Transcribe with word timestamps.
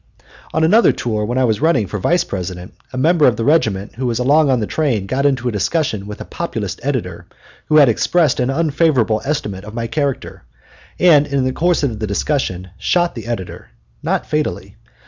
On 0.51 0.63
another 0.63 0.91
tour, 0.91 1.25
when 1.25 1.37
I 1.37 1.43
was 1.43 1.61
running 1.61 1.85
for 1.85 1.99
Vice 1.99 2.23
President, 2.23 2.73
a 2.91 2.97
member 2.97 3.27
of 3.27 3.35
the 3.35 3.45
regiment 3.45 3.93
who 3.93 4.07
was 4.07 4.17
along 4.17 4.49
on 4.49 4.59
the 4.59 4.65
train 4.65 5.05
got 5.05 5.27
into 5.27 5.47
a 5.47 5.51
discussion 5.51 6.07
with 6.07 6.19
a 6.19 6.25
Populist 6.25 6.79
editor 6.81 7.27
who 7.67 7.77
had 7.77 7.87
expressed 7.87 8.39
an 8.39 8.49
unfavorable 8.49 9.21
estimate 9.25 9.63
of 9.63 9.75
my 9.75 9.85
character, 9.85 10.41
and 10.99 11.27
in 11.27 11.43
the 11.43 11.53
course 11.53 11.83
of 11.83 11.99
the 11.99 12.07
discussion 12.07 12.69
shot 12.79 13.13
the 13.13 13.27
editor 13.27 13.69
not 14.01 14.25
fatally. 14.25 14.75